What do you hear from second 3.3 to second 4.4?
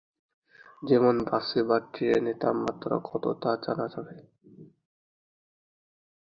তা জানা যাবে।